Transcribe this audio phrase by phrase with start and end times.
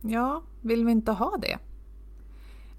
[0.00, 1.58] Ja, vill vi inte ha det?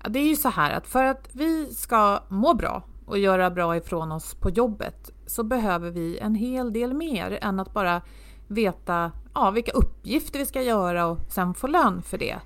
[0.03, 3.51] Ja, det är ju så här att för att vi ska må bra och göra
[3.51, 8.01] bra ifrån oss på jobbet så behöver vi en hel del mer än att bara
[8.47, 12.39] veta ja, vilka uppgifter vi ska göra och sen få lön för det.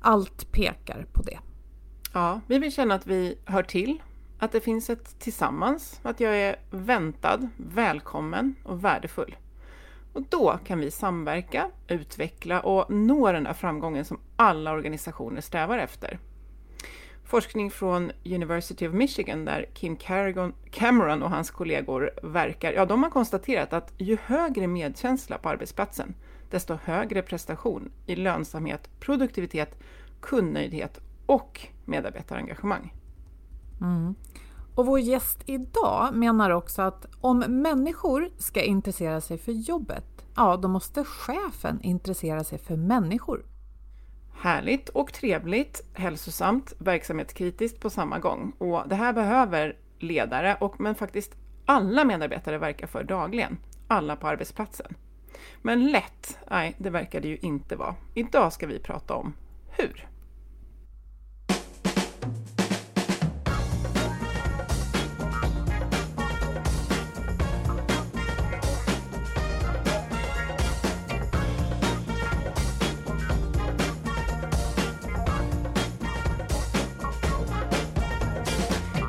[0.00, 1.38] Allt pekar på det.
[2.12, 4.02] Ja, vi vill känna att vi hör till,
[4.38, 9.36] att det finns ett tillsammans, att jag är väntad, välkommen och värdefull.
[10.18, 15.78] Och då kan vi samverka, utveckla och nå den där framgången som alla organisationer strävar
[15.78, 16.18] efter.
[17.24, 19.96] Forskning från University of Michigan där Kim
[20.70, 26.14] Cameron och hans kollegor verkar, ja de har konstaterat att ju högre medkänsla på arbetsplatsen,
[26.50, 29.78] desto högre prestation i lönsamhet, produktivitet,
[30.20, 32.94] kundnöjdhet och medarbetarengagemang.
[33.80, 34.14] Mm.
[34.78, 40.04] Och vår gäst idag menar också att om människor ska intressera sig för jobbet,
[40.36, 43.46] ja då måste chefen intressera sig för människor.
[44.34, 48.52] Härligt och trevligt, hälsosamt, verksamhetskritiskt på samma gång.
[48.58, 53.58] Och det här behöver ledare, och, men faktiskt alla medarbetare verkar för dagligen.
[53.88, 54.94] Alla på arbetsplatsen.
[55.62, 57.94] Men lätt, nej, det verkar det ju inte vara.
[58.14, 59.34] Idag ska vi prata om
[59.70, 60.08] hur.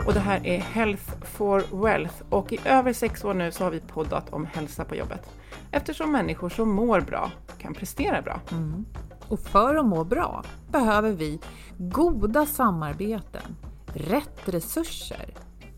[0.10, 3.72] Och det här är Health for Wealth och i över sex år nu så har
[3.72, 5.30] vi poddat om hälsa på jobbet.
[5.72, 8.42] Eftersom människor som mår bra kan prestera bra.
[8.52, 8.86] Mm.
[9.28, 11.40] Och för att må bra behöver vi
[11.78, 13.56] goda samarbeten,
[13.94, 15.34] rätt resurser,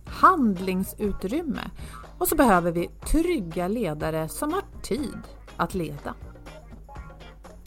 [0.05, 1.71] handlingsutrymme
[2.17, 5.21] och så behöver vi trygga ledare som har tid
[5.57, 6.13] att leda.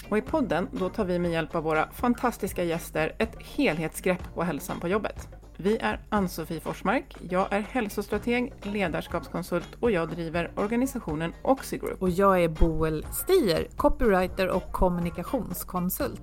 [0.08, 4.42] Och i podden då tar vi med hjälp av våra fantastiska gäster ett helhetsgrepp på
[4.42, 5.28] hälsan på jobbet.
[5.56, 12.02] Vi är Ann-Sofie Forsmark, jag är hälsostrateg, ledarskapskonsult och jag driver organisationen Oxigroup.
[12.02, 16.22] Och jag är Boel Stier, copywriter och kommunikationskonsult.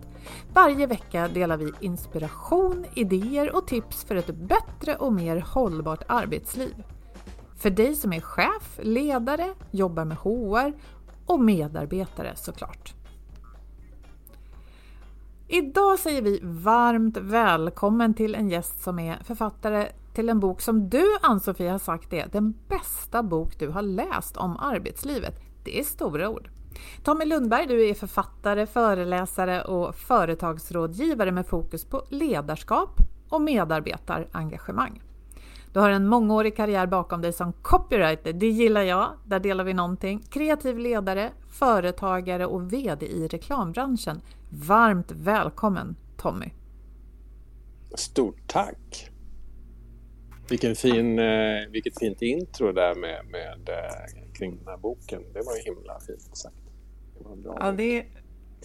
[0.53, 6.83] Varje vecka delar vi inspiration, idéer och tips för ett bättre och mer hållbart arbetsliv.
[7.55, 10.73] För dig som är chef, ledare, jobbar med HR
[11.25, 13.00] och medarbetare såklart.
[15.53, 20.89] Idag säger vi varmt välkommen till en gäst som är författare till en bok som
[20.89, 25.39] du Ann-Sofie har sagt är den bästa bok du har läst om arbetslivet.
[25.63, 26.49] Det är stora ord.
[27.03, 32.99] Tommy Lundberg, du är författare, föreläsare och företagsrådgivare med fokus på ledarskap
[33.29, 35.01] och medarbetarengagemang.
[35.73, 39.73] Du har en mångårig karriär bakom dig som copywriter, det gillar jag, där delar vi
[39.73, 40.21] någonting.
[40.29, 44.21] Kreativ ledare, företagare och VD i reklambranschen.
[44.49, 46.49] Varmt välkommen Tommy!
[47.95, 49.11] Stort tack!
[50.49, 55.21] Vilken fin, eh, vilket fint intro där med, med, eh, kring den här boken.
[55.33, 56.55] Det var ju himla fint sagt.
[57.19, 57.53] Det.
[57.59, 58.05] Ja, det,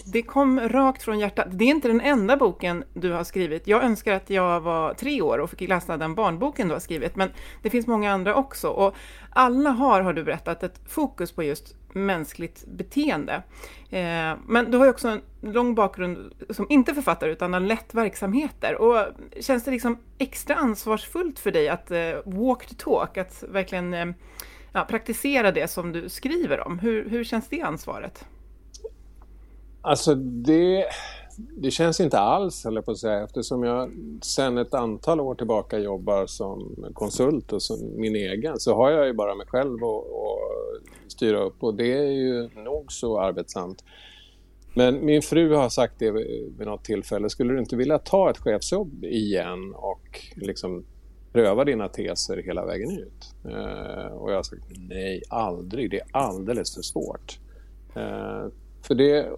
[0.05, 1.47] det kom rakt från hjärtat.
[1.51, 3.67] Det är inte den enda boken du har skrivit.
[3.67, 7.17] Jag önskar att jag var tre år och fick läsa den barnboken du har skrivit,
[7.17, 7.31] men
[7.63, 8.69] det finns många andra också.
[8.69, 8.95] Och
[9.31, 13.43] alla har, har du berättat, ett fokus på just mänskligt beteende.
[13.91, 17.95] Eh, men du har ju också en lång bakgrund som inte författare utan har lett
[17.95, 18.75] verksamheter.
[18.75, 19.07] Och
[19.41, 24.07] känns det liksom extra ansvarsfullt för dig att eh, walk the talk, att verkligen eh,
[24.73, 26.79] ja, praktisera det som du skriver om?
[26.79, 28.25] Hur, hur känns det ansvaret?
[29.87, 30.87] Alltså det,
[31.37, 33.91] det känns inte alls, höll jag på att säga, eftersom jag
[34.23, 39.07] sedan ett antal år tillbaka jobbar som konsult och som min egen så har jag
[39.07, 43.85] ju bara mig själv att styra upp och det är ju nog så arbetsamt.
[44.75, 48.39] Men min fru har sagt det vid något tillfälle, skulle du inte vilja ta ett
[48.39, 50.85] chefsjobb igen och liksom
[51.33, 53.35] pröva dina teser hela vägen ut?
[53.45, 57.39] Eh, och jag har sagt nej, aldrig, det är alldeles för svårt.
[57.95, 58.47] Eh,
[58.87, 59.31] för det,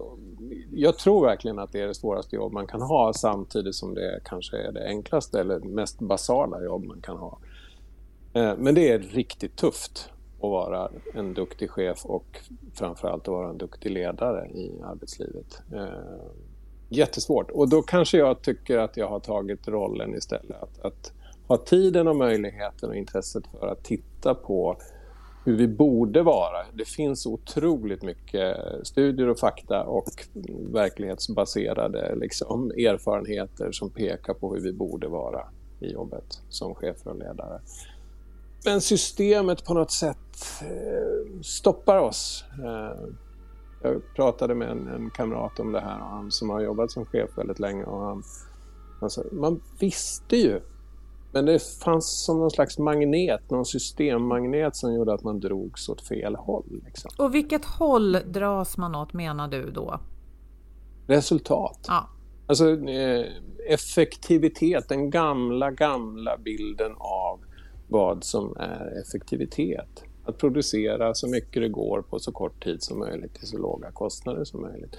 [0.71, 4.19] jag tror verkligen att det är det svåraste jobb man kan ha samtidigt som det
[4.25, 7.39] kanske är det enklaste eller mest basala jobb man kan ha.
[8.33, 12.39] Eh, men det är riktigt tufft att vara en duktig chef och
[12.73, 15.61] framförallt att vara en duktig ledare i arbetslivet.
[15.73, 15.87] Eh,
[16.89, 21.13] jättesvårt och då kanske jag tycker att jag har tagit rollen istället att, att
[21.47, 24.77] ha tiden och möjligheten och intresset för att titta på
[25.49, 26.65] hur vi borde vara.
[26.73, 30.27] Det finns otroligt mycket studier och fakta och
[30.73, 35.47] verklighetsbaserade liksom, erfarenheter som pekar på hur vi borde vara
[35.79, 37.61] i jobbet som chefer och ledare.
[38.65, 42.43] Men systemet på något sätt eh, stoppar oss.
[42.63, 43.07] Eh,
[43.83, 47.29] jag pratade med en, en, kamrat om det här, han som har jobbat som chef
[47.37, 47.83] väldigt länge.
[47.83, 48.23] Och han,
[48.99, 50.61] han sa, man visste ju
[51.31, 56.01] men det fanns som någon slags magnet, någon systemmagnet som gjorde att man drogs åt
[56.01, 56.81] fel håll.
[56.85, 57.11] Liksom.
[57.17, 59.99] Och vilket håll dras man åt menar du då?
[61.07, 61.85] Resultat.
[61.87, 62.09] Ja.
[62.47, 63.25] Alltså eh,
[63.67, 67.39] effektivitet, den gamla, gamla bilden av
[67.87, 70.03] vad som är effektivitet.
[70.25, 73.91] Att producera så mycket det går på så kort tid som möjligt till så låga
[73.91, 74.97] kostnader som möjligt.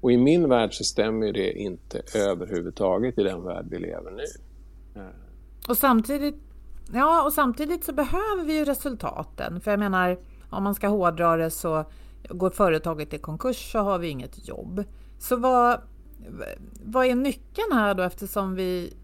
[0.00, 4.24] Och i min värld så stämmer det inte överhuvudtaget i den värld vi lever nu.
[5.68, 6.36] Och samtidigt,
[6.92, 9.60] ja, och samtidigt så behöver vi ju resultaten.
[9.60, 10.18] För jag menar,
[10.50, 11.84] om man ska hårdra det så
[12.28, 14.84] går företaget i konkurs så har vi inget jobb.
[15.18, 15.80] Så vad,
[16.84, 18.96] vad är nyckeln här då eftersom vi...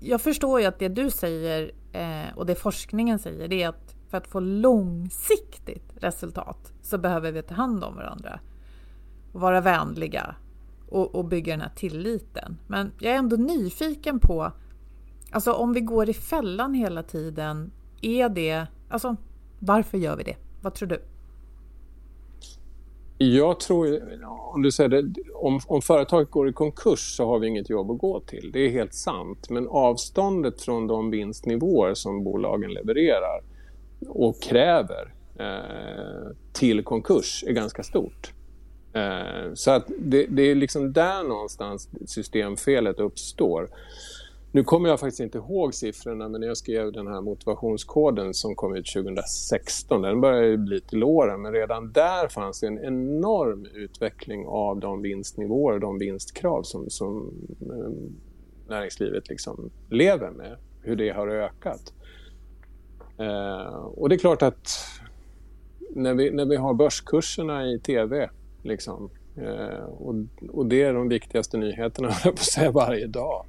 [0.00, 3.94] Jag förstår ju att det du säger eh, och det forskningen säger det är att
[4.10, 8.40] för att få långsiktigt resultat så behöver vi ta hand om varandra
[9.32, 10.34] och vara vänliga
[10.88, 12.58] och, och bygga den här tilliten.
[12.66, 14.52] Men jag är ändå nyfiken på
[15.36, 17.70] Alltså om vi går i fällan hela tiden,
[18.02, 18.66] är det...
[18.88, 19.16] Alltså
[19.58, 20.36] varför gör vi det?
[20.62, 21.02] Vad tror du?
[23.18, 24.00] Jag tror,
[24.54, 27.90] om du säger det, om, om företaget går i konkurs så har vi inget jobb
[27.90, 28.50] att gå till.
[28.52, 29.50] Det är helt sant.
[29.50, 33.42] Men avståndet från de vinstnivåer som bolagen levererar
[34.08, 38.32] och kräver eh, till konkurs är ganska stort.
[38.92, 43.68] Eh, så att det, det, är liksom där någonstans systemfelet uppstår.
[44.56, 48.54] Nu kommer jag faktiskt inte ihåg siffrorna men när jag skrev den här motivationskoden som
[48.54, 52.84] kom ut 2016, den börjar ju bli till åren men redan där fanns det en
[52.84, 57.92] enorm utveckling av de vinstnivåer och de vinstkrav som, som eh,
[58.68, 61.92] näringslivet liksom lever med, hur det har ökat.
[63.18, 64.68] Eh, och det är klart att
[65.90, 68.30] när vi, när vi har börskurserna i tv
[68.62, 70.14] liksom, eh, och,
[70.50, 73.45] och det är de viktigaste nyheterna, på att säga, varje dag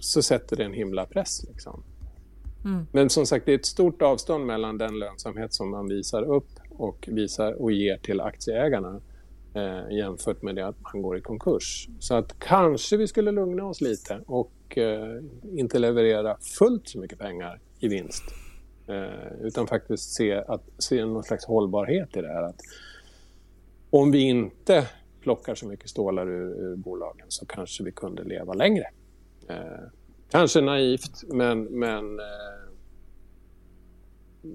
[0.00, 1.44] så sätter det en himla press.
[1.48, 1.82] Liksom.
[2.64, 2.86] Mm.
[2.92, 6.48] Men som sagt, det är ett stort avstånd mellan den lönsamhet som man visar upp
[6.70, 9.00] och, visar och ger till aktieägarna
[9.54, 11.88] eh, jämfört med det att man går i konkurs.
[11.98, 15.22] Så att kanske vi skulle lugna oss lite och eh,
[15.52, 18.24] inte leverera fullt så mycket pengar i vinst.
[18.86, 22.42] Eh, utan faktiskt se, att, se någon slags hållbarhet i det här.
[22.42, 22.60] Att
[23.90, 24.88] om vi inte
[25.20, 28.84] plockar så mycket stålar ur, ur bolagen så kanske vi kunde leva längre.
[29.48, 29.56] Eh,
[30.30, 32.64] kanske naivt, men, men eh,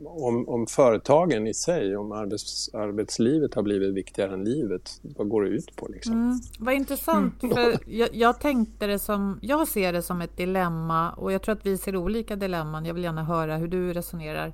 [0.05, 5.43] om, om företagen i sig, om arbets, arbetslivet har blivit viktigare än livet, vad går
[5.43, 5.87] det ut på?
[5.87, 6.13] Liksom?
[6.13, 7.55] Mm, vad intressant, mm.
[7.55, 11.55] för jag, jag, tänkte det som, jag ser det som ett dilemma och jag tror
[11.55, 12.85] att vi ser olika dilemman.
[12.85, 14.53] Jag vill gärna höra hur du resonerar.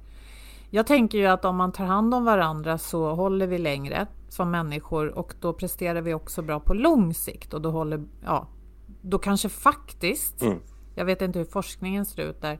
[0.70, 4.52] Jag tänker ju att om man tar hand om varandra så håller vi längre som
[4.52, 8.48] människor och då presterar vi också bra på lång sikt och då håller, ja,
[9.10, 10.60] då kanske faktiskt, mm.
[10.96, 12.54] jag vet inte hur forskningen ser ut där,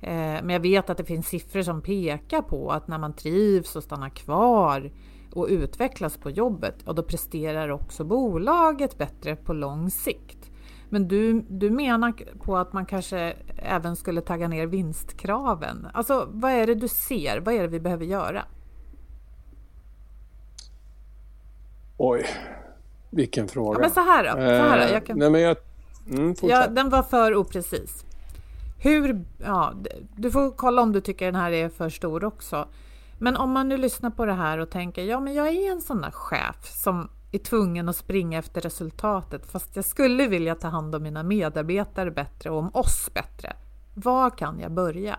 [0.00, 3.76] eh, men jag vet att det finns siffror som pekar på att när man trivs
[3.76, 4.92] och stannar kvar
[5.34, 10.50] och utvecklas på jobbet, och då presterar också bolaget bättre på lång sikt.
[10.88, 15.86] Men du, du menar på att man kanske även skulle tagga ner vinstkraven.
[15.94, 17.40] Alltså vad är det du ser?
[17.40, 18.44] Vad är det vi behöver göra?
[21.96, 22.26] Oj,
[23.10, 23.78] vilken fråga.
[23.78, 24.30] Ja, men så här då.
[24.30, 24.94] Så här då.
[24.94, 25.18] Jag kan...
[25.18, 25.56] Nej, men jag...
[26.10, 28.04] Mm, ja, den var för oprecis.
[28.78, 29.72] Hur, ja,
[30.16, 32.68] du får kolla om du tycker den här är för stor också.
[33.18, 35.80] Men om man nu lyssnar på det här och tänker, ja men jag är en
[35.80, 40.68] sån där chef som är tvungen att springa efter resultatet fast jag skulle vilja ta
[40.68, 43.52] hand om mina medarbetare bättre och om oss bättre.
[43.94, 45.18] Var kan jag börja?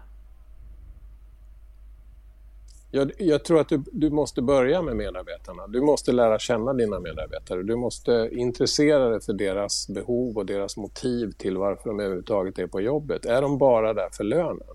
[2.96, 5.68] Jag, jag tror att du, du, måste börja med medarbetarna.
[5.68, 7.64] Du måste lära känna dina medarbetare.
[7.64, 12.68] Du måste intressera dig för deras behov och deras motiv till varför de överhuvudtaget är
[12.68, 13.26] på jobbet.
[13.26, 14.68] Är de bara där för lönen?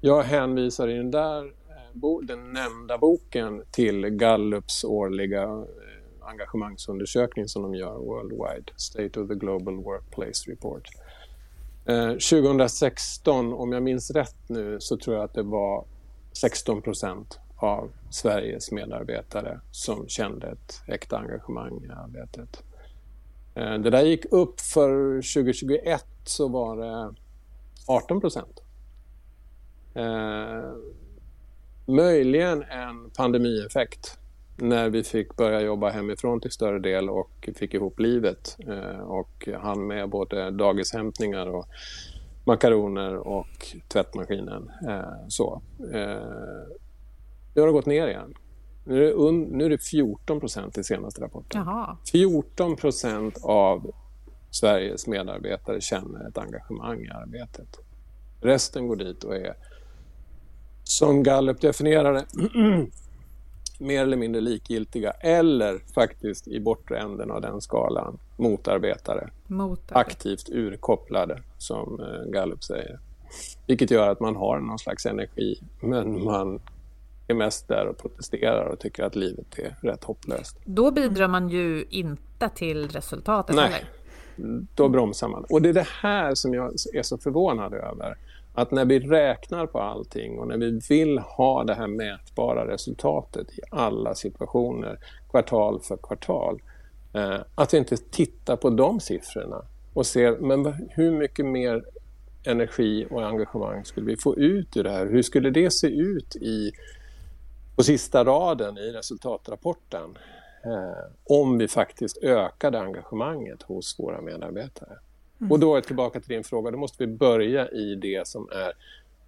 [0.00, 7.62] Jag hänvisar i den där eh, den nämnda boken till Gallups årliga eh, engagemangsundersökning som
[7.62, 10.88] de gör worldwide, State of the Global Workplace Report.
[11.86, 15.84] Eh, 2016, om jag minns rätt nu, så tror jag att det var
[16.32, 22.62] 16 procent av Sveriges medarbetare som kände ett äkta engagemang i arbetet.
[23.54, 27.14] Eh, det där gick upp för 2021 så var det
[27.86, 28.62] 18 procent.
[29.94, 30.72] Eh,
[31.86, 34.18] möjligen en pandemieffekt
[34.56, 39.48] när vi fick börja jobba hemifrån till större del och fick ihop livet eh, och
[39.58, 41.66] hann med både dagishämtningar och
[42.44, 44.70] makaroner och tvättmaskinen.
[44.88, 45.62] Eh, så.
[45.92, 46.83] Eh,
[47.54, 48.34] nu har det gått ner igen.
[48.84, 51.62] Nu är det, nu är det 14 procent i senaste rapporten.
[51.66, 51.96] Jaha.
[52.12, 53.90] 14 procent av
[54.50, 57.78] Sveriges medarbetare känner ett engagemang i arbetet.
[58.40, 59.54] Resten går dit och är,
[60.84, 62.26] som Gallup definierar det,
[63.84, 69.30] mer eller mindre likgiltiga eller faktiskt i bortre änden av den skalan motarbetare.
[69.46, 69.98] motarbetare.
[69.98, 72.98] Aktivt urkopplade, som eh, Gallup säger.
[73.66, 76.60] Vilket gör att man har någon slags energi, men man
[77.26, 80.58] är mest där och protesterar och tycker att livet är rätt hopplöst.
[80.64, 83.56] Då bidrar man ju inte till resultatet.
[83.56, 83.88] Nej, eller?
[84.74, 85.44] då bromsar man.
[85.50, 88.16] Och det är det här som jag är så förvånad över.
[88.54, 93.58] Att när vi räknar på allting och när vi vill ha det här mätbara resultatet
[93.58, 94.98] i alla situationer,
[95.30, 96.62] kvartal för kvartal,
[97.14, 99.62] eh, att vi inte tittar på de siffrorna
[99.94, 101.84] och ser men hur mycket mer
[102.44, 105.06] energi och engagemang skulle vi få ut ur det här?
[105.06, 106.72] Hur skulle det se ut i
[107.76, 110.18] på sista raden i resultatrapporten
[110.64, 114.98] eh, om vi faktiskt ökade engagemanget hos våra medarbetare.
[115.40, 115.52] Mm.
[115.52, 118.48] Och då är jag tillbaka till din fråga, då måste vi börja i det som
[118.52, 118.72] är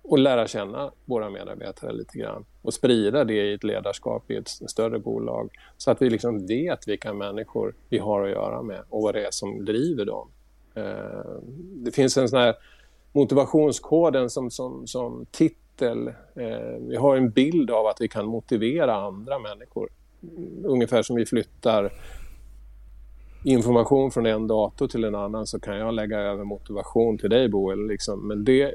[0.08, 4.48] och lära känna våra medarbetare lite grann och sprida det i ett ledarskap i ett
[4.48, 9.02] större bolag så att vi liksom vet vilka människor vi har att göra med och
[9.02, 10.28] vad det är som driver dem.
[10.74, 11.42] Eh,
[11.74, 12.54] det finns en sån här
[13.12, 16.09] motivationskoden som, som, som titt titel.
[16.35, 19.88] Eh, vi har en bild av att vi kan motivera andra människor.
[20.64, 21.92] Ungefär som vi flyttar
[23.45, 27.49] information från en dator till en annan så kan jag lägga över motivation till dig
[27.49, 27.87] Boel.
[27.87, 28.28] Liksom.
[28.28, 28.75] Men det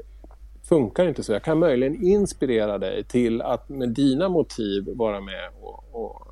[0.68, 1.32] funkar inte så.
[1.32, 6.26] Jag kan möjligen inspirera dig till att med dina motiv vara med och, och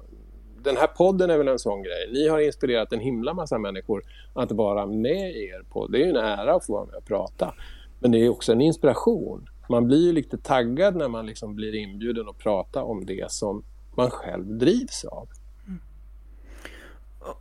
[0.63, 2.11] den här podden är väl en sån grej.
[2.13, 4.03] Ni har inspirerat en himla massa människor
[4.35, 5.93] att vara med i er podd.
[5.93, 7.55] Det är ju en ära att få vara med och prata.
[8.01, 11.75] Men det är också en inspiration man blir ju lite taggad när man liksom blir
[11.75, 13.65] inbjuden att prata om det som
[13.97, 15.29] man själv drivs av.
[15.67, 15.81] Mm.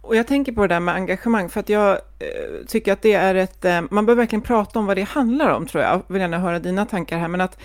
[0.02, 3.14] Och jag tänker på det där med engagemang, för att jag eh, tycker att det
[3.14, 3.66] är ett...
[3.66, 5.94] Eh, man behöver verkligen prata om vad det handlar om, tror jag.
[5.94, 7.58] Jag vill gärna höra dina tankar här, men att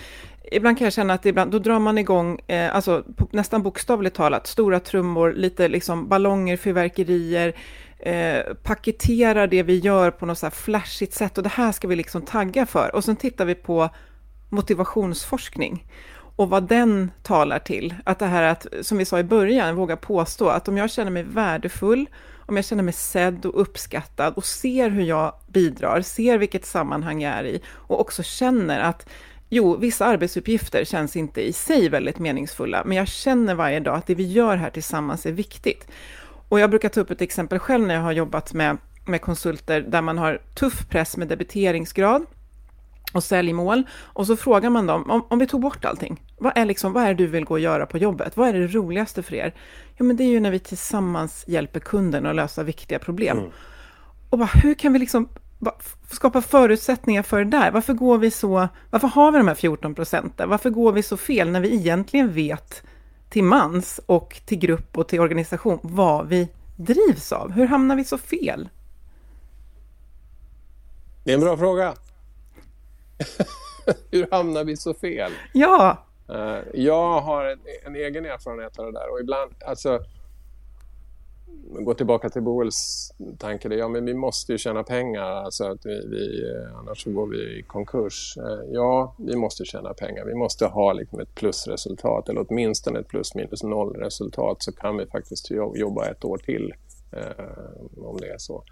[0.51, 4.15] ibland kan jag känna att ibland, då drar man igång, eh, alltså på, nästan bokstavligt
[4.15, 7.55] talat, stora trummor, lite liksom ballonger, fyrverkerier,
[7.99, 11.87] eh, paketerar det vi gör på något så här flashigt sätt och det här ska
[11.87, 12.95] vi liksom tagga för.
[12.95, 13.89] Och sen tittar vi på
[14.49, 15.85] motivationsforskning
[16.35, 17.93] och vad den talar till.
[18.03, 21.11] Att det här att, som vi sa i början, våga påstå att om jag känner
[21.11, 22.09] mig värdefull,
[22.45, 27.21] om jag känner mig sedd och uppskattad och ser hur jag bidrar, ser vilket sammanhang
[27.21, 29.09] jag är i och också känner att
[29.49, 34.07] Jo, vissa arbetsuppgifter känns inte i sig väldigt meningsfulla, men jag känner varje dag att
[34.07, 35.87] det vi gör här tillsammans är viktigt.
[36.49, 39.81] Och jag brukar ta upp ett exempel själv när jag har jobbat med, med konsulter
[39.81, 42.25] där man har tuff press med debiteringsgrad
[43.15, 43.83] och säljmål.
[44.03, 47.03] Och så frågar man dem, om, om vi tog bort allting, vad är, liksom, vad
[47.03, 48.37] är det du vill gå och göra på jobbet?
[48.37, 49.53] Vad är det roligaste för er?
[49.97, 53.37] Jo, men det är ju när vi tillsammans hjälper kunden att lösa viktiga problem.
[53.37, 53.51] Mm.
[54.29, 55.29] Och bara, hur kan vi liksom
[56.11, 57.71] skapa förutsättningar för det där?
[57.71, 60.49] Varför går vi så, varför har vi de här 14 procenten?
[60.49, 62.83] Varför går vi så fel när vi egentligen vet
[63.29, 67.51] till mans och till grupp och till organisation vad vi drivs av?
[67.51, 68.69] Hur hamnar vi så fel?
[71.23, 71.93] Det är en bra fråga.
[74.11, 75.31] Hur hamnar vi så fel?
[75.53, 75.97] Ja!
[76.29, 79.99] Uh, jag har en, en, egen erfarenhet av det där och ibland, alltså
[81.79, 86.07] gå tillbaka till Boels tanke, ja men vi måste ju tjäna pengar, alltså att vi,
[86.07, 88.37] vi, eh, annars så går vi i konkurs.
[88.37, 93.07] Uh, ja, vi måste tjäna pengar, vi måste ha liksom ett plusresultat eller åtminstone ett
[93.07, 96.73] plus minus noll resultat så kan vi faktiskt jobba ett år till
[97.13, 98.63] uh, om det är så.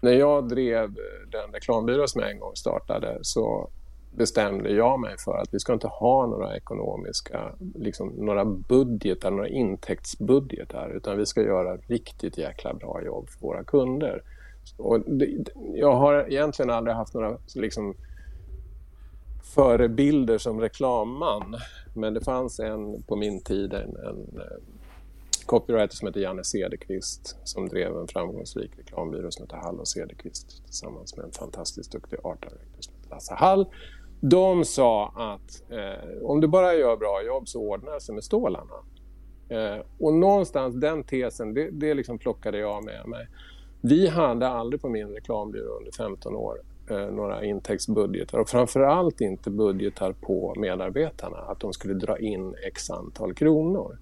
[0.00, 0.94] När jag drev
[1.32, 3.70] den reklambyrå som jag en gång startade så
[4.10, 9.48] bestämde jag mig för att vi ska inte ha några ekonomiska, liksom, några budgetar, några
[9.48, 14.22] intäktsbudgetar utan vi ska göra riktigt jäkla bra jobb för våra kunder.
[14.76, 15.26] Och det,
[15.74, 17.94] jag har egentligen aldrig haft några liksom,
[19.54, 21.56] förebilder som reklamman
[21.94, 24.40] men det fanns en på min tid, en, en
[25.48, 30.64] copywriter som heter Janne Cederqvist som drev en framgångsrik reklambyrå som heter Hall och Cederqvist
[30.64, 33.66] tillsammans med en fantastiskt duktig art director som heter Lasse Hall
[34.20, 38.24] de sa att eh, om du bara gör bra jobb så ordnar det sig med
[38.24, 38.74] stålarna.
[39.48, 43.26] Eh, och någonstans den tesen, det, det liksom plockade jag med mig.
[43.80, 46.58] Vi hade aldrig på min reklambyrå under 15 år
[46.90, 52.90] eh, några intäktsbudgetar och framförallt inte budgetar på medarbetarna, att de skulle dra in x
[52.90, 53.98] antal kronor.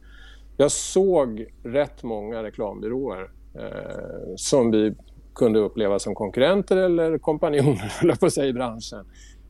[0.57, 4.95] Jag såg rätt många reklambyråer eh, som vi
[5.35, 9.07] kunde uppleva som konkurrenter eller kompanjoner på sig, i branschen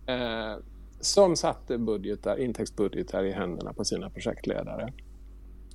[0.07, 0.63] eh,
[1.01, 4.93] som satte budgetar, intäktsbudgetar i händerna på sina projektledare.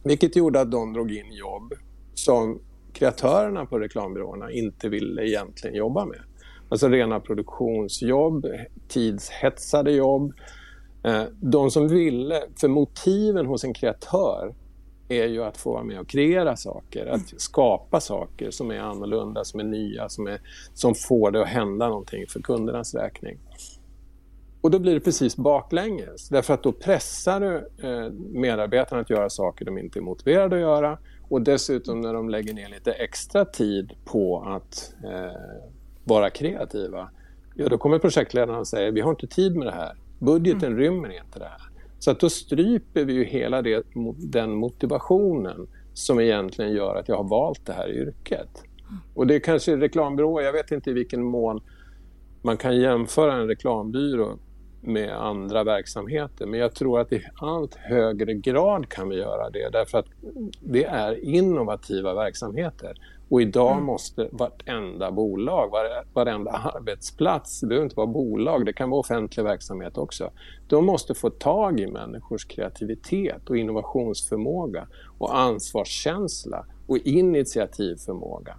[0.04, 1.74] Vilket gjorde att de drog in jobb
[2.14, 2.60] som
[2.94, 6.20] kreatörerna på reklambyråerna inte ville egentligen jobba med.
[6.70, 8.46] Alltså rena produktionsjobb,
[8.88, 10.34] tidshetsade jobb.
[11.04, 14.54] Eh, de som ville, för motiven hos en kreatör
[15.12, 19.44] är ju att få vara med och kreera saker, att skapa saker som är annorlunda,
[19.44, 20.42] som är nya, som, är,
[20.74, 23.38] som får det att hända någonting för kundernas räkning.
[24.62, 26.30] Och då blir det precis baklänges.
[26.30, 27.56] Därför att då pressar du
[27.88, 30.98] eh, medarbetarna att göra saker de inte är motiverade att göra.
[31.30, 35.42] Och dessutom när de lägger ner lite extra tid på att eh,
[36.04, 37.10] vara kreativa.
[37.56, 39.96] Ja, då kommer projektledarna och säger vi har inte tid med det här.
[40.20, 40.80] Budgeten mm.
[40.80, 41.71] rymmer inte det här.
[42.02, 43.84] Så att då stryper vi ju hela det,
[44.18, 48.64] den motivationen som egentligen gör att jag har valt det här yrket.
[49.14, 51.62] Och det är kanske reklambyråer, jag vet inte i vilken mån
[52.42, 54.40] man kan jämföra en reklambyrå
[54.82, 56.46] med andra verksamheter.
[56.46, 60.08] Men jag tror att i allt högre grad kan vi göra det därför att
[60.60, 62.98] det är innovativa verksamheter.
[63.32, 63.86] Och idag mm.
[63.86, 65.72] måste vartenda bolag,
[66.14, 70.32] varenda arbetsplats, det behöver inte vara bolag, det kan vara offentlig verksamhet också.
[70.68, 78.56] De måste få tag i människors kreativitet och innovationsförmåga och ansvarskänsla och initiativförmåga.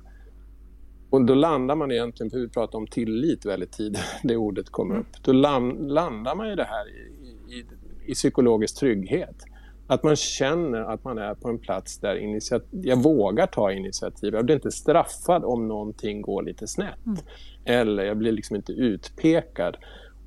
[1.10, 4.98] Och då landar man egentligen, för vi pratar om tillit väldigt tidigt, det ordet kommer
[4.98, 5.22] upp.
[5.22, 7.64] Då landar man i det här i, i,
[8.06, 9.44] i psykologisk trygghet.
[9.92, 12.38] Att man känner att man är på en plats där
[12.70, 14.34] jag vågar ta initiativ.
[14.34, 17.06] Jag blir inte straffad om någonting går lite snett.
[17.06, 17.18] Mm.
[17.64, 19.76] Eller jag blir liksom inte utpekad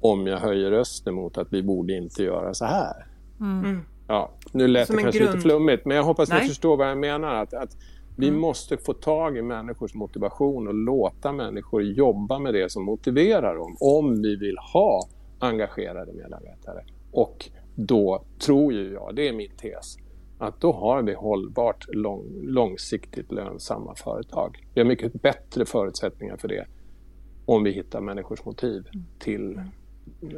[0.01, 3.05] om jag höjer rösten mot att vi borde inte göra så här.
[3.39, 3.81] Mm.
[4.07, 5.31] Ja, nu lät det kanske grund...
[5.31, 6.41] lite flummigt, men jag hoppas Nej.
[6.41, 7.35] ni förstår vad jag menar.
[7.35, 7.77] Att, att
[8.17, 8.39] vi mm.
[8.39, 13.77] måste få tag i människors motivation och låta människor jobba med det som motiverar dem
[13.79, 15.01] om vi vill ha
[15.39, 16.83] engagerade medarbetare.
[17.11, 19.97] Och då tror ju jag, det är min tes,
[20.37, 24.67] att då har vi hållbart lång, långsiktigt lönsamma företag.
[24.73, 26.65] Vi har mycket bättre förutsättningar för det
[27.45, 29.05] om vi hittar människors motiv mm.
[29.19, 29.61] till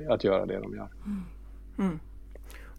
[0.09, 0.89] att göra det de gör.
[1.77, 1.99] Mm.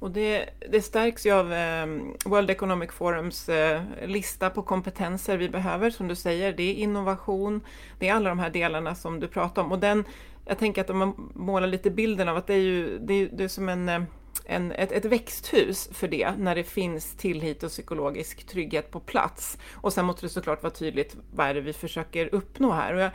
[0.01, 1.87] Och det, det stärks ju av eh,
[2.25, 6.53] World Economic Forums eh, lista på kompetenser vi behöver, som du säger.
[6.53, 7.61] Det är innovation,
[7.99, 9.73] det är alla de här delarna som du pratar om.
[9.73, 10.05] Och den,
[10.47, 13.29] jag tänker att om man målar lite bilden av att det är ju det är,
[13.33, 14.03] det är som en, eh,
[14.45, 19.59] en, ett, ett växthus för det, när det finns tillit och psykologisk trygghet på plats.
[19.75, 22.95] Och sen måste det såklart vara tydligt vad är det vi försöker uppnå här.
[22.95, 23.11] Och jag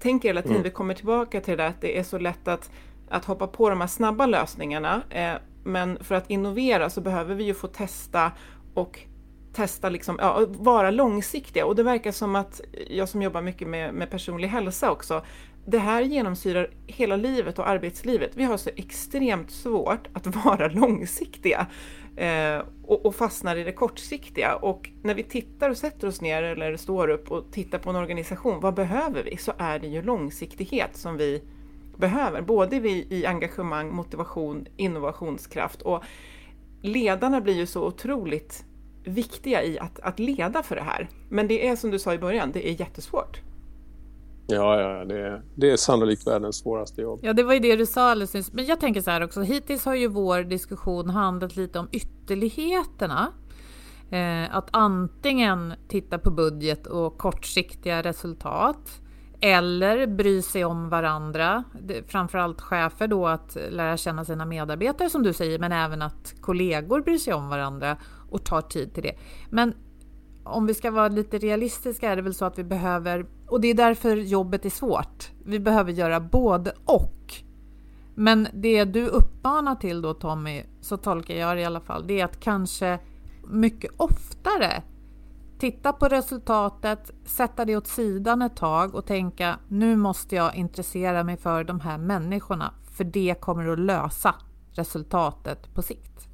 [0.00, 0.64] tänker hela tiden, mm.
[0.64, 2.70] vi kommer tillbaka till det att det är så lätt att,
[3.08, 5.02] att hoppa på de här snabba lösningarna.
[5.10, 8.32] Eh, men för att innovera så behöver vi ju få testa
[8.74, 9.00] och
[9.52, 11.66] testa, liksom, ja, vara långsiktiga.
[11.66, 15.22] Och det verkar som att jag som jobbar mycket med, med personlig hälsa också,
[15.66, 18.30] det här genomsyrar hela livet och arbetslivet.
[18.34, 21.66] Vi har så extremt svårt att vara långsiktiga
[22.16, 24.56] eh, och, och fastnar i det kortsiktiga.
[24.56, 27.96] Och när vi tittar och sätter oss ner eller står upp och tittar på en
[27.96, 29.36] organisation, vad behöver vi?
[29.36, 31.42] Så är det ju långsiktighet som vi
[31.96, 36.04] behöver, både i engagemang, motivation, innovationskraft och
[36.82, 38.64] ledarna blir ju så otroligt
[39.04, 41.08] viktiga i att, att leda för det här.
[41.28, 43.40] Men det är som du sa i början, det är jättesvårt.
[44.46, 47.20] Ja, ja det, är, det är sannolikt världens svåraste jobb.
[47.22, 48.52] Ja, det var ju det du sa alldeles nyss.
[48.52, 53.32] Men jag tänker så här också, hittills har ju vår diskussion handlat lite om ytterligheterna.
[54.10, 59.00] Eh, att antingen titta på budget och kortsiktiga resultat
[59.40, 61.64] eller bry sig om varandra.
[62.06, 67.00] Framförallt chefer då att lära känna sina medarbetare som du säger, men även att kollegor
[67.00, 67.96] bryr sig om varandra
[68.30, 69.14] och tar tid till det.
[69.50, 69.74] Men
[70.44, 73.68] om vi ska vara lite realistiska är det väl så att vi behöver, och det
[73.68, 77.34] är därför jobbet är svårt, vi behöver göra både och.
[78.14, 82.20] Men det du uppmanar till då Tommy, så tolkar jag det i alla fall, det
[82.20, 82.98] är att kanske
[83.46, 84.82] mycket oftare
[85.58, 91.24] titta på resultatet, sätta det åt sidan ett tag och tänka nu måste jag intressera
[91.24, 94.34] mig för de här människorna för det kommer att lösa
[94.72, 96.28] resultatet på sikt.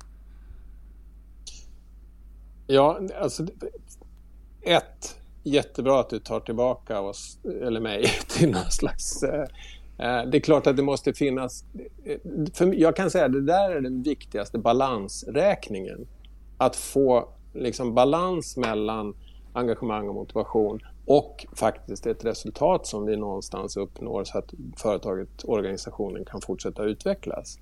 [2.66, 3.46] Ja, alltså
[4.61, 9.23] ett, jättebra att du tar tillbaka oss, eller mig, till någon slags...
[9.23, 9.43] Eh,
[9.99, 11.65] eh, det är klart att det måste finnas...
[12.05, 12.19] Eh,
[12.55, 16.07] för jag kan säga att det där är den viktigaste balansräkningen.
[16.59, 19.15] Att få liksom balans mellan
[19.53, 26.25] engagemang och motivation och faktiskt ett resultat som vi någonstans uppnår så att företaget, organisationen
[26.25, 27.59] kan fortsätta utvecklas.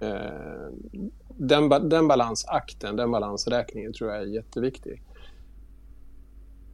[0.00, 0.70] Eh,
[1.28, 5.02] den, den balansakten, den balansräkningen tror jag är jätteviktig.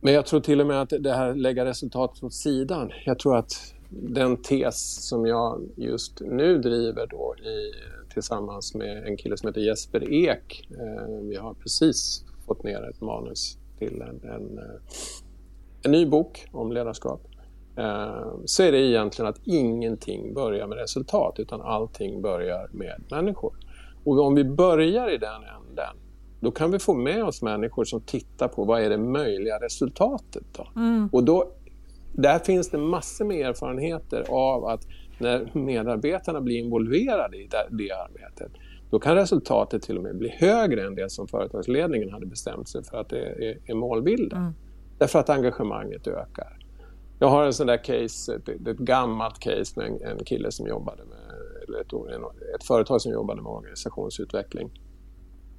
[0.05, 2.93] Men jag tror till och med att det här lägga resultatet åt sidan.
[3.05, 7.73] Jag tror att den tes som jag just nu driver då i,
[8.13, 10.69] tillsammans med en kille som heter Jesper Ek.
[10.71, 14.81] Eh, vi har precis fått ner ett manus till en, en, eh,
[15.83, 17.21] en ny bok om ledarskap.
[17.77, 23.55] Eh, så är det egentligen att ingenting börjar med resultat utan allting börjar med människor.
[24.05, 26.04] Och om vi börjar i den änden
[26.45, 30.45] då kan vi få med oss människor som tittar på vad är det möjliga resultatet.
[30.53, 30.69] Då?
[30.77, 31.09] Mm.
[31.13, 31.53] Och då,
[32.13, 34.81] där finns det massor med erfarenheter av att
[35.19, 38.51] när medarbetarna blir involverade i det, det arbetet
[38.95, 42.85] då kan resultatet till och med bli högre än det som företagsledningen hade bestämt sig
[42.85, 44.39] för att det är, är målbilden.
[44.39, 44.53] Mm.
[44.99, 46.59] Därför att engagemanget ökar.
[47.19, 50.67] Jag har en sån där case, ett, ett gammalt case med en, en kille som
[50.67, 51.19] jobbade med,
[51.69, 51.93] eller ett,
[52.55, 54.71] ett företag som jobbade med organisationsutveckling.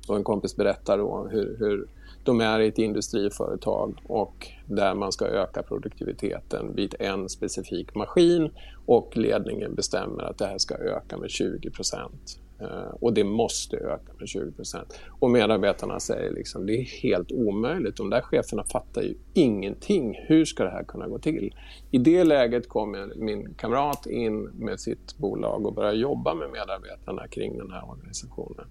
[0.07, 1.87] Och en kompis berättar då hur, hur
[2.23, 8.49] de är i ett industriföretag och där man ska öka produktiviteten vid en specifik maskin
[8.85, 12.39] och ledningen bestämmer att det här ska öka med 20 procent.
[12.59, 14.99] Eh, och det måste öka med 20 procent.
[15.19, 17.97] Och medarbetarna säger liksom det är helt omöjligt.
[17.97, 20.19] De där cheferna fattar ju ingenting.
[20.27, 21.55] Hur ska det här kunna gå till?
[21.91, 27.27] I det läget kommer min kamrat in med sitt bolag och börjar jobba med medarbetarna
[27.27, 28.65] kring den här organisationen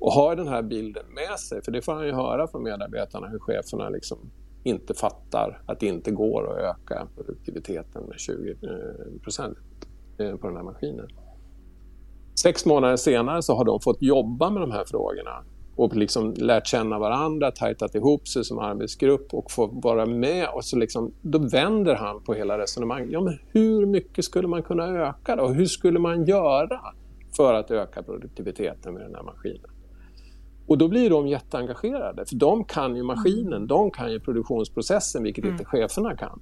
[0.00, 1.62] och har den här bilden med sig.
[1.62, 4.18] För det får han ju höra från medarbetarna hur cheferna liksom
[4.62, 9.58] inte fattar att det inte går att öka produktiviteten med 20 eh, procent
[10.18, 11.08] eh, på den här maskinen.
[12.42, 15.44] Sex månader senare så har de fått jobba med de här frågorna
[15.76, 20.48] och liksom lärt känna varandra, tajtat ihop sig som arbetsgrupp och få vara med.
[20.54, 23.08] Och så liksom, då vänder han på hela resonemanget.
[23.12, 25.48] Ja, men hur mycket skulle man kunna öka då?
[25.48, 26.80] Hur skulle man göra
[27.36, 29.70] för att öka produktiviteten med den här maskinen?
[30.68, 33.66] Och då blir de jätteengagerade, för de kan ju maskinen, mm.
[33.66, 35.54] de kan ju produktionsprocessen, vilket mm.
[35.54, 36.40] inte cheferna kan.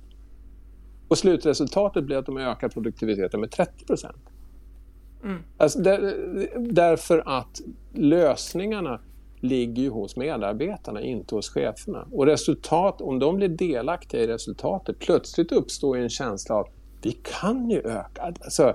[1.08, 4.30] Och slutresultatet blir att de ökar produktiviteten med 30 procent.
[5.24, 5.42] Mm.
[5.56, 6.14] Alltså där,
[6.58, 7.60] därför att
[7.94, 9.00] lösningarna
[9.40, 12.06] ligger ju hos medarbetarna, inte hos cheferna.
[12.12, 16.68] Och resultat, om de blir delaktiga i resultatet, plötsligt uppstår en känsla av
[17.02, 18.22] vi kan ju öka.
[18.22, 18.72] Alltså,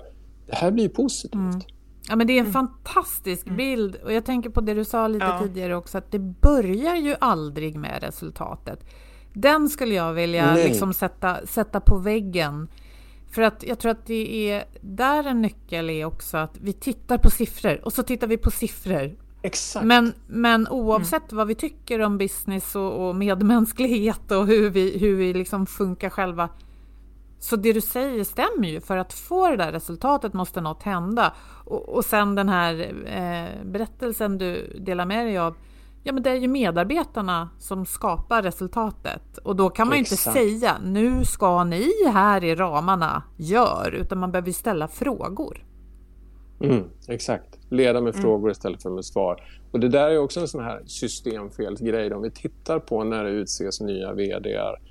[0.48, 1.34] det här blir positivt.
[1.34, 1.62] Mm.
[2.10, 2.54] Ja, men det är en mm.
[2.54, 3.58] fantastisk mm.
[3.58, 5.40] bild och jag tänker på det du sa lite ja.
[5.40, 8.86] tidigare också att det börjar ju aldrig med resultatet.
[9.34, 12.68] Den skulle jag vilja liksom sätta, sätta på väggen.
[13.32, 17.18] För att jag tror att det är där en nyckel är också att vi tittar
[17.18, 19.16] på siffror och så tittar vi på siffror.
[19.42, 19.86] Exakt.
[19.86, 21.38] Men, men oavsett mm.
[21.38, 26.10] vad vi tycker om business och, och medmänsklighet och hur vi, hur vi liksom funkar
[26.10, 26.50] själva
[27.42, 31.34] så det du säger stämmer ju, för att få det där resultatet måste något hända.
[31.66, 35.56] Och, och sen den här eh, berättelsen du delar med dig av,
[36.04, 39.38] ja men det är ju medarbetarna som skapar resultatet.
[39.38, 44.20] Och då kan man ju inte säga, nu ska ni här i ramarna, gör, utan
[44.20, 45.66] man behöver ställa frågor.
[46.60, 48.22] Mm, exakt, leda med mm.
[48.22, 49.44] frågor istället för med svar.
[49.72, 52.14] Och det där är också en sån här systemfelsgrej.
[52.14, 54.91] Om vi tittar på när det utses nya VDR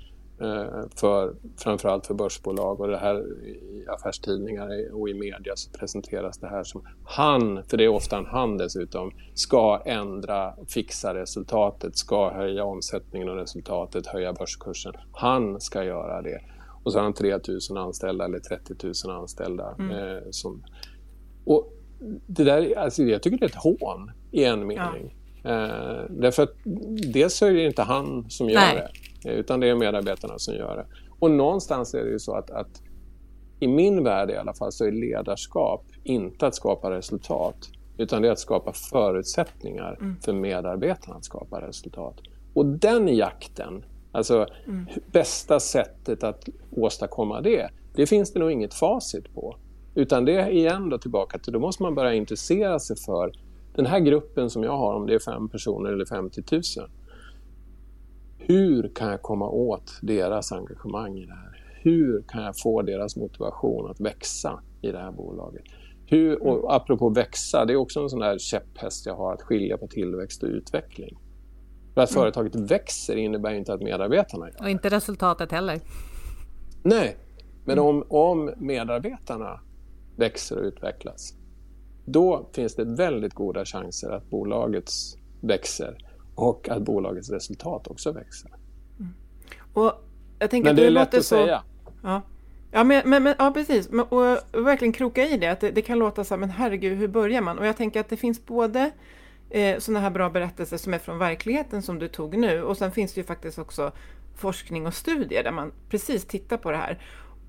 [0.95, 6.47] för, framförallt för börsbolag och det här i affärstidningar och i media så presenteras det
[6.47, 12.33] här som han, för det är ofta en han dessutom, ska ändra, fixa resultatet, ska
[12.33, 14.93] höja omsättningen och resultatet, höja börskursen.
[15.11, 16.41] Han ska göra det.
[16.83, 18.75] Och så har han 3 000 anställda eller 30
[19.05, 19.75] 000 anställda.
[19.79, 19.91] Mm.
[19.91, 20.63] Eh, som,
[21.45, 21.73] och
[22.27, 25.15] det där, alltså jag tycker det är ett hån i en mening.
[25.43, 25.49] Ja.
[25.49, 26.53] Eh, därför att
[27.13, 28.75] dels så är det inte han som gör Nej.
[28.75, 28.89] det,
[29.25, 30.85] utan det är medarbetarna som gör det.
[31.19, 32.81] Och någonstans är det ju så att, att
[33.59, 38.27] i min värld i alla fall så är ledarskap inte att skapa resultat utan det
[38.27, 40.15] är att skapa förutsättningar mm.
[40.21, 42.15] för medarbetarna att skapa resultat.
[42.53, 44.85] Och den jakten, alltså mm.
[45.11, 49.55] bästa sättet att åstadkomma det, det finns det nog inget facit på.
[49.95, 53.31] Utan det är igen då tillbaka till, då måste man börja intressera sig för
[53.75, 56.61] den här gruppen som jag har, om det är fem personer eller 50 000.
[58.47, 61.65] Hur kan jag komma åt deras engagemang i det här?
[61.83, 65.63] Hur kan jag få deras motivation att växa i det här bolaget?
[66.05, 69.77] Hur, och apropå växa, det är också en sån där käpphäst jag har, att skilja
[69.77, 71.17] på tillväxt och utveckling.
[71.93, 72.21] För att mm.
[72.21, 74.63] företaget växer innebär inte att medarbetarna gör det.
[74.63, 75.79] Och inte resultatet heller.
[76.83, 77.17] Nej,
[77.65, 77.85] men mm.
[77.85, 79.59] om, om medarbetarna
[80.15, 81.33] växer och utvecklas,
[82.05, 84.89] då finns det väldigt goda chanser att bolaget
[85.41, 88.51] växer och att bolagets resultat också växer.
[88.99, 89.13] Mm.
[89.73, 89.93] Och
[90.39, 91.35] jag tänker men det, det är lätt att så...
[91.35, 91.63] säga.
[92.03, 92.21] Ja.
[92.71, 93.89] Ja, men, men, men, ja, precis.
[94.09, 94.21] Och
[94.65, 97.41] verkligen kroka i det, att det, det, kan låta så här, men herregud, hur börjar
[97.41, 97.59] man?
[97.59, 98.91] Och jag tänker att det finns både
[99.49, 102.91] eh, sådana här bra berättelser som är från verkligheten som du tog nu, och sen
[102.91, 103.91] finns det ju faktiskt också
[104.35, 106.99] forskning och studier där man precis tittar på det här.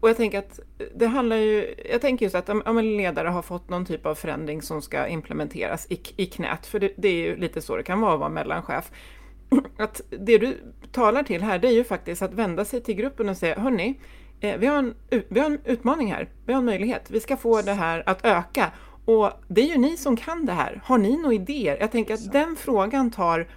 [0.02, 0.60] Och jag tänker att
[0.94, 4.14] det handlar ju, jag tänker just att om en ledare har fått någon typ av
[4.14, 7.82] förändring som ska implementeras i, i knät, för det, det är ju lite så det
[7.82, 8.90] kan vara att vara mellanchef.
[9.78, 10.58] Att det du
[10.92, 14.00] talar till här, det är ju faktiskt att vända sig till gruppen och säga, hörni,
[14.40, 14.94] eh, vi, har en,
[15.28, 18.24] vi har en utmaning här, vi har en möjlighet, vi ska få det här att
[18.24, 18.72] öka.
[19.04, 20.80] Och det är ju ni som kan det här.
[20.84, 21.76] Har ni några idéer?
[21.80, 23.48] Jag tänker att den frågan tar,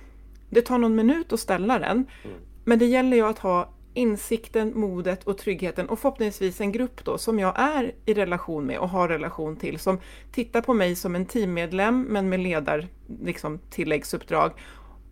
[0.49, 2.37] det tar någon minut att ställa den, mm.
[2.65, 7.17] men det gäller ju att ha insikten, modet och tryggheten och förhoppningsvis en grupp då
[7.17, 9.99] som jag är i relation med och har relation till som
[10.31, 12.87] tittar på mig som en teammedlem men med ledar
[13.21, 14.51] liksom, tilläggsuppdrag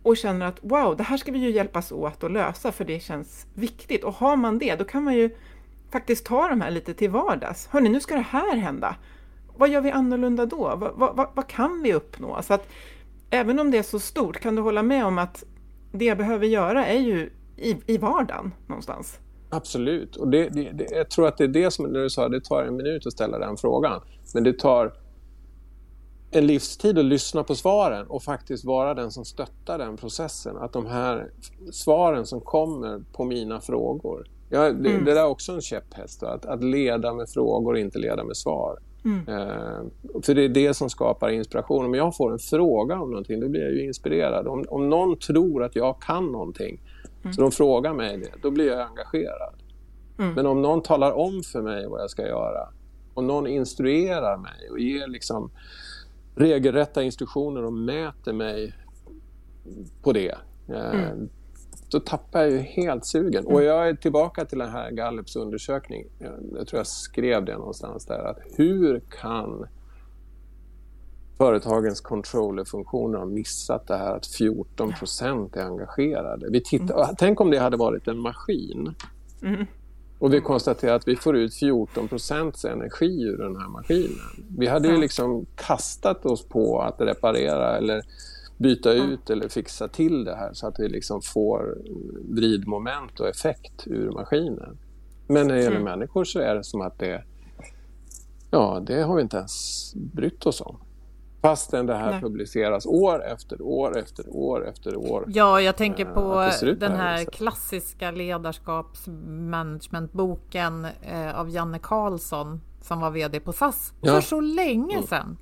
[0.02, 3.00] och känner att wow, det här ska vi ju hjälpas åt att lösa för det
[3.00, 4.04] känns viktigt.
[4.04, 5.30] Och har man det, då kan man ju
[5.90, 7.66] faktiskt ta de här lite till vardags.
[7.66, 8.96] Hörni, nu ska det här hända.
[9.56, 10.76] Vad gör vi annorlunda då?
[10.76, 12.42] Vad, vad, vad kan vi uppnå?
[12.42, 12.68] Så att
[13.30, 15.44] även om det är så stort, kan du hålla med om att
[15.92, 19.18] det jag behöver göra är ju i, i vardagen någonstans.
[19.50, 22.40] Absolut, och det, det, det, jag tror att det är det som du sa, det
[22.40, 24.00] tar en minut att ställa den frågan.
[24.34, 24.92] Men det tar
[26.30, 30.56] en livstid att lyssna på svaren och faktiskt vara den som stöttar den processen.
[30.56, 31.30] Att de här
[31.72, 34.26] svaren som kommer på mina frågor.
[34.50, 35.04] Ja, det, mm.
[35.04, 38.36] det där är också en käpphäst, att, att leda med frågor och inte leda med
[38.36, 38.78] svar.
[39.04, 39.28] Mm.
[39.28, 39.82] Eh,
[40.22, 41.84] för det är det som skapar inspiration.
[41.84, 44.46] Om jag får en fråga om någonting, då blir jag ju inspirerad.
[44.46, 46.80] Om, om någon tror att jag kan någonting,
[47.24, 47.34] Mm.
[47.34, 49.54] Så de frågar mig det, då blir jag engagerad.
[50.18, 50.34] Mm.
[50.34, 52.68] Men om någon talar om för mig vad jag ska göra,
[53.14, 55.50] om någon instruerar mig och ger liksom
[56.34, 58.74] regelrätta instruktioner och mäter mig
[60.02, 61.28] på det, eh, mm.
[61.90, 63.46] då tappar jag ju helt sugen.
[63.46, 63.64] Och mm.
[63.64, 66.06] jag är tillbaka till den här Gallups undersökning.
[66.58, 68.18] Jag tror jag skrev det någonstans där.
[68.18, 69.66] Att hur kan
[71.38, 76.50] företagens controllerfunktioner har missat det här att 14 procent är engagerade.
[76.50, 77.14] Vi tittar, mm.
[77.18, 78.94] Tänk om det hade varit en maskin.
[79.42, 79.66] Mm.
[80.18, 84.46] Och vi konstaterar att vi får ut 14 procents energi ur den här maskinen.
[84.58, 88.02] Vi hade ju liksom kastat oss på att reparera eller
[88.58, 91.78] byta ut eller fixa till det här så att vi liksom får
[92.28, 94.78] vridmoment och effekt ur maskinen.
[95.26, 95.98] Men när det gäller mm.
[95.98, 97.24] människor så är det som att det,
[98.50, 100.76] ja, det har vi inte ens brytt oss om.
[101.44, 102.20] Fastän det här Nej.
[102.20, 105.24] publiceras år efter år efter år efter år.
[105.28, 113.10] Ja, jag tänker på den här, här klassiska ledarskapsmanagementboken eh, av Janne Karlsson som var
[113.10, 114.12] VD på SAS ja.
[114.12, 115.06] för så länge mm.
[115.06, 115.36] sedan.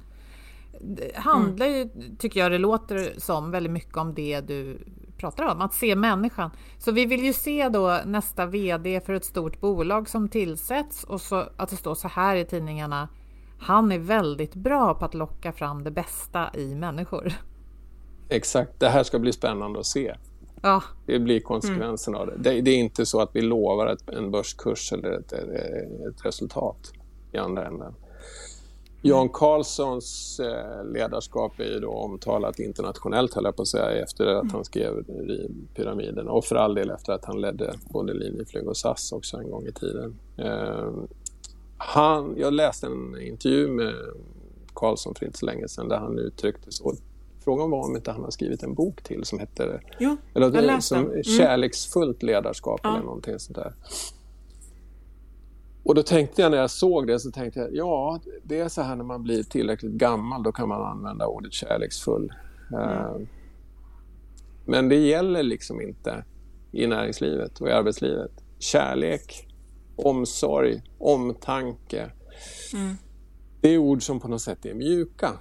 [0.80, 1.88] Det handlar ju,
[2.18, 4.78] tycker jag det låter som, väldigt mycket om det du
[5.16, 6.50] pratar om, att se människan.
[6.78, 11.20] Så vi vill ju se då nästa VD för ett stort bolag som tillsätts och
[11.20, 13.08] så att det står så här i tidningarna
[13.62, 17.32] han är väldigt bra på att locka fram det bästa i människor.
[18.28, 20.14] Exakt, det här ska bli spännande att se.
[20.62, 20.82] Ja.
[21.06, 22.20] Det blir konsekvensen mm.
[22.20, 22.50] av det.
[22.50, 22.60] det.
[22.60, 22.70] det.
[22.70, 26.92] är inte så att vi lovar ett, en börskurs eller ett, ett, resultat
[27.32, 27.94] i andra änden.
[29.02, 34.26] Jan Carlssons eh, ledarskap är ju då omtalat internationellt, höll jag på att säga, efter
[34.26, 35.04] att han skrev
[35.74, 39.50] Pyramiden och för all del efter att han ledde både Linjeflyg och SAS också en
[39.50, 40.18] gång i tiden.
[41.82, 43.94] Eh, han, jag läste en intervju med
[44.74, 46.94] Karlsson för inte så länge sedan där han uttryckte så.
[47.44, 50.98] Frågan var om inte han har skrivit en bok till som heter jo, eller, som
[50.98, 51.22] mm.
[51.22, 52.94] Kärleksfullt ledarskap ja.
[52.94, 53.74] eller någonting sånt där.
[55.84, 58.82] Och då tänkte jag när jag såg det så tänkte jag ja, det är så
[58.82, 62.32] här när man blir tillräckligt gammal då kan man använda ordet kärleksfull.
[62.70, 62.88] Mm.
[62.88, 63.26] Uh,
[64.64, 66.24] men det gäller liksom inte
[66.72, 68.30] i näringslivet och i arbetslivet.
[68.58, 69.48] Kärlek,
[69.96, 72.10] omsorg, omtanke.
[72.74, 72.96] Mm.
[73.60, 75.32] Det är ord som på något sätt är mjuka.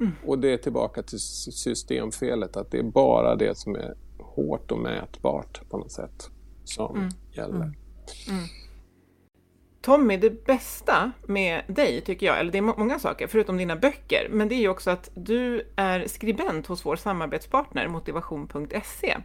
[0.00, 0.12] Mm.
[0.26, 4.78] Och det är tillbaka till systemfelet att det är bara det som är hårt och
[4.78, 6.30] mätbart på något sätt
[6.64, 7.08] som mm.
[7.32, 7.54] gäller.
[7.54, 7.74] Mm.
[8.28, 8.44] Mm.
[9.82, 14.28] Tommy, det bästa med dig tycker jag, eller det är många saker förutom dina böcker,
[14.30, 19.16] men det är ju också att du är skribent hos vår samarbetspartner motivation.se.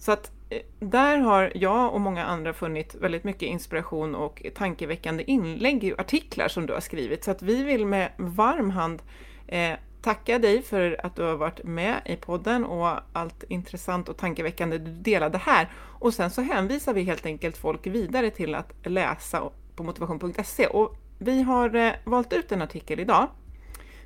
[0.00, 5.24] Så att eh, där har jag och många andra funnit väldigt mycket inspiration och tankeväckande
[5.30, 7.24] inlägg i artiklar som du har skrivit.
[7.24, 9.02] Så att vi vill med varm hand
[9.46, 14.16] eh, tacka dig för att du har varit med i podden och allt intressant och
[14.16, 15.68] tankeväckande du delade här.
[15.76, 20.66] Och sen så hänvisar vi helt enkelt folk vidare till att läsa på motivation.se.
[20.66, 23.28] Och vi har eh, valt ut en artikel idag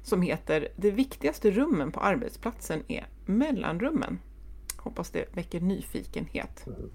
[0.03, 4.19] som heter Det viktigaste rummen på arbetsplatsen är mellanrummen.
[4.85, 6.67] Hoppas det väcker nyfikenhet.
[6.67, 6.91] Mm.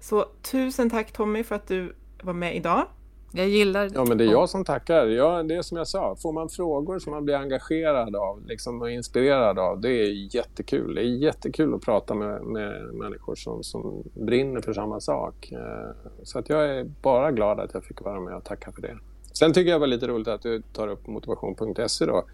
[0.00, 2.86] Så tusen tack Tommy för att du var med idag.
[3.34, 3.90] Jag gillar...
[3.94, 5.06] Ja, men det är jag som tackar.
[5.06, 8.82] Ja, det är som jag sa, får man frågor som man blir engagerad av liksom,
[8.82, 10.94] och inspirerad av, det är jättekul.
[10.94, 15.52] Det är jättekul att prata med, med människor som, som brinner för samma sak.
[15.52, 18.82] Eh, så att jag är bara glad att jag fick vara med och tacka för
[18.82, 18.98] det.
[19.32, 22.24] Sen tycker jag det var lite roligt att du tar upp motivation.se då.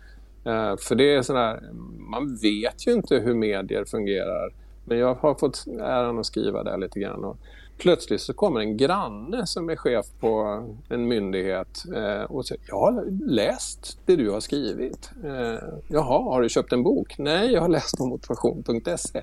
[0.49, 1.61] Eh, för det är sådär,
[1.99, 4.53] man vet ju inte hur medier fungerar.
[4.85, 7.25] Men jag har fått äran att skriva där lite grann.
[7.25, 7.37] Och
[7.79, 12.79] plötsligt så kommer en granne som är chef på en myndighet eh, och säger jag
[12.79, 15.11] har läst det du har skrivit.
[15.25, 17.19] Eh, Jaha, har du köpt en bok?
[17.19, 19.23] Nej, jag har läst på motivation.se.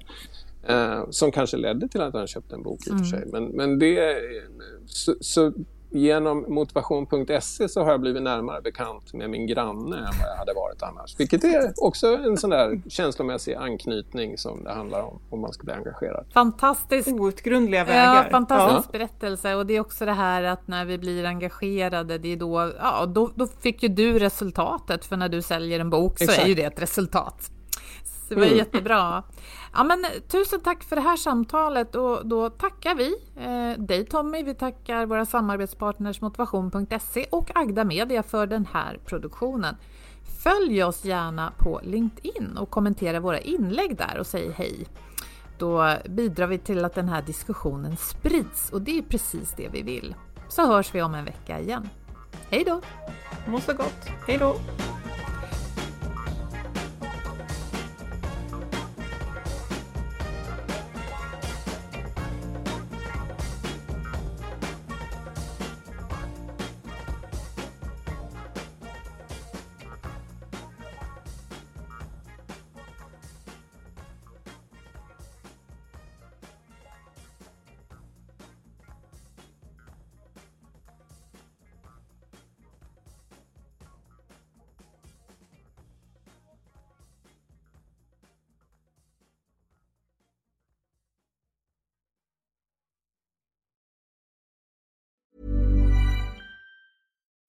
[1.09, 3.05] Som kanske ledde till att han köpte en bok i och för mm.
[3.05, 3.23] sig.
[3.31, 4.17] Men, men det,
[4.85, 5.53] så, så
[5.95, 10.53] genom motivation.se så har jag blivit närmare bekant med min granne än vad jag hade
[10.53, 11.19] varit annars.
[11.19, 15.63] Vilket är också en sån där känslomässig anknytning som det handlar om om man ska
[15.63, 16.25] bli engagerad.
[16.33, 17.07] Fantastiskt!
[17.07, 18.15] Outgrundliga vägar.
[18.15, 18.99] Ja, fantastisk ja.
[18.99, 22.71] berättelse och det är också det här att när vi blir engagerade, det är då,
[22.79, 26.43] ja, då, då fick ju du resultatet för när du säljer en bok så Exakt.
[26.43, 27.51] är ju det ett resultat.
[28.29, 28.57] Det var mm.
[28.57, 29.23] jättebra.
[29.73, 34.43] Ja, men, tusen tack för det här samtalet och då tackar vi eh, dig Tommy,
[34.43, 39.75] vi tackar våra samarbetspartners motivation.se och Agda Media för den här produktionen.
[40.43, 44.87] Följ oss gärna på LinkedIn och kommentera våra inlägg där och säg hej.
[45.57, 49.81] Då bidrar vi till att den här diskussionen sprids och det är precis det vi
[49.81, 50.15] vill.
[50.49, 51.89] Så hörs vi om en vecka igen.
[52.49, 52.81] Hej då!
[53.47, 54.09] Må så gott!
[54.27, 54.55] Hej då!